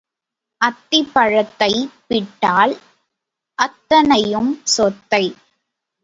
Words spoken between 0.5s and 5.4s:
அத்திப் பழத்தைப் பிட்டால் அத்தனையும் சொத்தை.